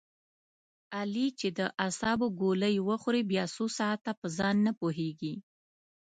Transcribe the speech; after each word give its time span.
علي 0.99 1.27
چې 1.39 1.47
د 1.57 1.59
اعصابو 1.85 2.27
ګولۍ 2.39 2.75
و 2.81 2.89
خوري 3.01 3.23
بیا 3.31 3.45
څو 3.55 3.65
ساعته 3.77 4.11
په 4.19 4.27
ځان 4.37 4.55
نه 4.65 4.71
پوهېږي. 4.79 5.33